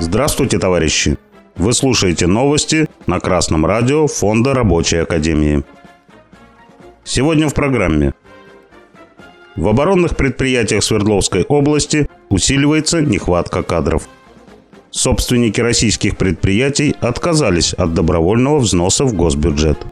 [0.00, 1.18] Здравствуйте, товарищи!
[1.56, 5.64] Вы слушаете новости на Красном радио Фонда Рабочей Академии.
[7.02, 8.14] Сегодня в программе.
[9.56, 14.08] В оборонных предприятиях Свердловской области усиливается нехватка кадров.
[14.92, 19.84] Собственники российских предприятий отказались от добровольного взноса в госбюджет.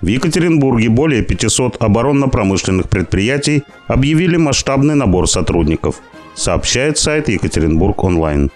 [0.00, 6.00] В Екатеринбурге более 500 оборонно-промышленных предприятий объявили масштабный набор сотрудников,
[6.36, 8.52] сообщает сайт Екатеринбург онлайн.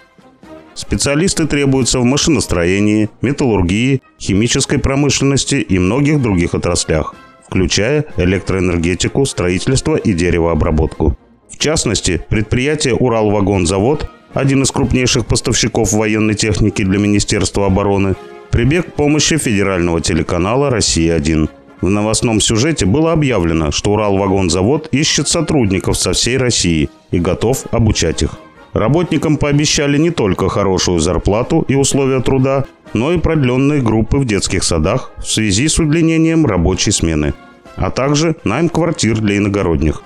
[0.75, 7.15] Специалисты требуются в машиностроении, металлургии, химической промышленности и многих других отраслях,
[7.47, 11.17] включая электроэнергетику, строительство и деревообработку.
[11.49, 18.15] В частности, предприятие «Уралвагонзавод», один из крупнейших поставщиков военной техники для Министерства обороны,
[18.49, 21.49] прибег к помощи федерального телеканала «Россия-1».
[21.81, 28.23] В новостном сюжете было объявлено, что Уралвагонзавод ищет сотрудников со всей России и готов обучать
[28.23, 28.39] их.
[28.73, 34.63] Работникам пообещали не только хорошую зарплату и условия труда, но и продленные группы в детских
[34.63, 37.33] садах в связи с удлинением рабочей смены,
[37.75, 40.03] а также найм квартир для иногородних.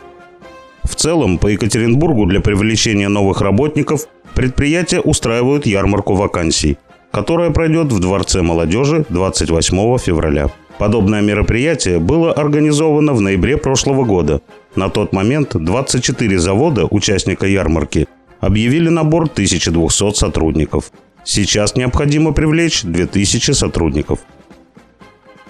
[0.84, 6.78] В целом, по Екатеринбургу для привлечения новых работников предприятия устраивают ярмарку вакансий,
[7.12, 10.50] которая пройдет в Дворце молодежи 28 февраля.
[10.78, 14.42] Подобное мероприятие было организовано в ноябре прошлого года.
[14.76, 18.08] На тот момент 24 завода, участника ярмарки,
[18.40, 20.92] объявили набор 1200 сотрудников.
[21.24, 24.20] Сейчас необходимо привлечь 2000 сотрудников.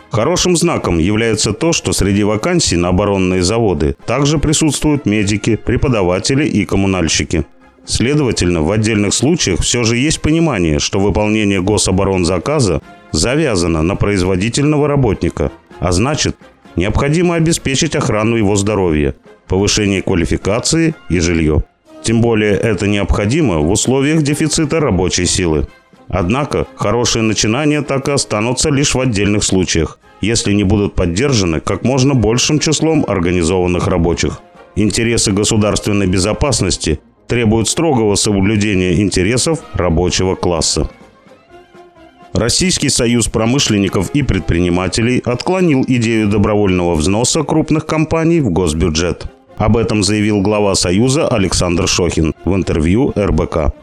[0.10, 6.66] Хорошим знаком является то, что среди вакансий на оборонные заводы также присутствуют медики, преподаватели и
[6.66, 7.46] коммунальщики.
[7.86, 15.52] Следовательно, в отдельных случаях все же есть понимание, что выполнение гособоронзаказа завязано на производительного работника,
[15.80, 16.36] а значит,
[16.76, 19.16] необходимо обеспечить охрану его здоровья,
[19.48, 21.64] повышение квалификации и жилье.
[22.08, 25.68] Тем более это необходимо в условиях дефицита рабочей силы.
[26.08, 31.84] Однако хорошие начинания так и останутся лишь в отдельных случаях, если не будут поддержаны как
[31.84, 34.40] можно большим числом организованных рабочих.
[34.78, 40.90] Интересы государственной безопасности требуют строгого соблюдения интересов рабочего класса.
[42.32, 49.26] Российский союз промышленников и предпринимателей отклонил идею добровольного взноса крупных компаний в госбюджет–
[49.58, 53.73] об этом заявил глава Союза Александр Шохин в интервью РБК.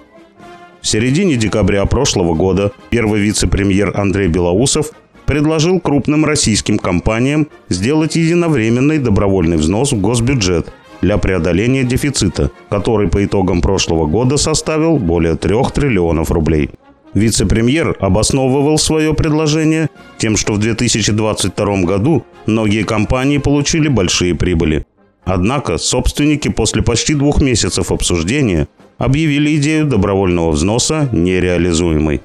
[0.81, 4.93] В середине декабря прошлого года первый вице-премьер Андрей Белоусов
[5.27, 13.25] предложил крупным российским компаниям сделать единовременный добровольный взнос в госбюджет для преодоления дефицита, который по
[13.25, 16.71] итогам прошлого года составил более 3 триллионов рублей.
[17.15, 24.85] Вице-премьер обосновывал свое предложение тем, что в 2022 году многие компании получили большие прибыли.
[25.25, 28.69] Однако собственники после почти двух месяцев обсуждения
[28.99, 32.21] объявили идею добровольного взноса нереализуемой.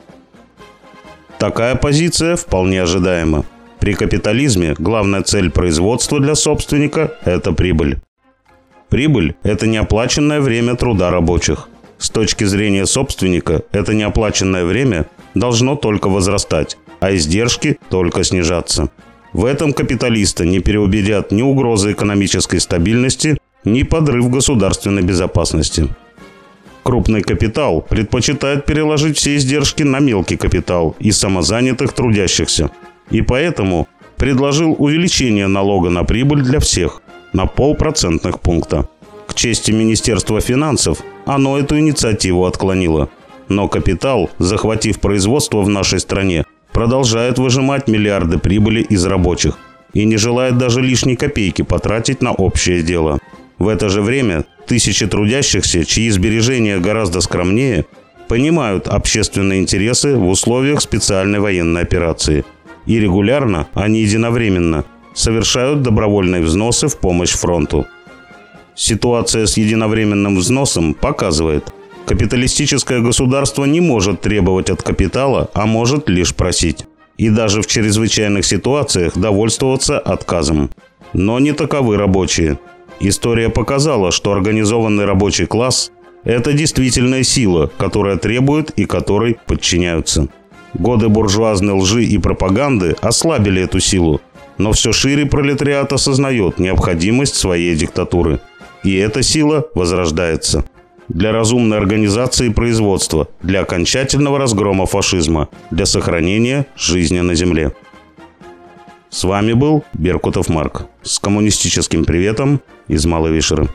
[1.37, 3.45] Такая позиция вполне ожидаема.
[3.79, 7.99] При капитализме главная цель производства для собственника– это прибыль.
[8.89, 11.69] Прибыль– это неоплаченное время труда рабочих.
[11.97, 18.89] С точки зрения собственника, это неоплаченное время должно только возрастать, а издержки только снижаться.
[19.33, 25.87] В этом капиталиста не переубедят ни угрозы экономической стабильности, ни подрыв государственной безопасности.
[26.83, 32.71] Крупный капитал предпочитает переложить все издержки на мелкий капитал и самозанятых трудящихся.
[33.11, 37.01] И поэтому предложил увеличение налога на прибыль для всех
[37.33, 38.87] на полпроцентных пункта.
[39.27, 43.09] К чести Министерства финансов, оно эту инициативу отклонило.
[43.47, 49.57] Но капитал, захватив производство в нашей стране, продолжает выжимать миллиарды прибыли из рабочих
[49.93, 53.19] и не желает даже лишней копейки потратить на общее дело.
[53.57, 57.85] В это же время тысячи трудящихся, чьи сбережения гораздо скромнее,
[58.27, 62.45] понимают общественные интересы в условиях специальной военной операции.
[62.85, 67.87] И регулярно, а не единовременно, совершают добровольные взносы в помощь фронту.
[68.75, 71.73] Ситуация с единовременным взносом показывает–
[72.09, 76.87] Капиталистическое государство не может требовать от капитала, а может лишь просить.
[77.17, 80.71] И даже в чрезвычайных ситуациях довольствоваться отказом.
[81.13, 82.57] Но не таковы рабочие.
[82.99, 85.91] История показала, что организованный рабочий класс–
[86.23, 90.29] это действительная сила, которая требует и которой подчиняются.
[90.73, 94.19] Годы буржуазной лжи и пропаганды ослабили эту силу,
[94.57, 98.39] но все шире пролетариат осознает необходимость своей диктатуры.
[98.83, 100.65] И эта сила возрождается
[101.09, 107.73] для разумной организации производства, для окончательного разгрома фашизма, для сохранения жизни на земле.
[109.09, 113.67] С вами был Беркутов Марк с коммунистическим приветом из Малой Вишеры.